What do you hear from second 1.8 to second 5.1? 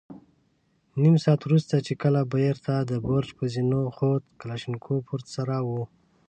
چې کله بېرته د برج پر زينو خوت، کلاشينکوف